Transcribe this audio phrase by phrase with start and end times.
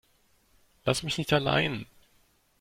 [0.83, 1.85] Lass mich nicht allein.